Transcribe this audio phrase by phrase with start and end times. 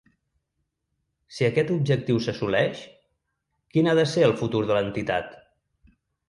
[1.35, 2.81] Si aquest objectiu s’assoleix,
[3.75, 5.31] quin ha de ser el futur de l’entitat?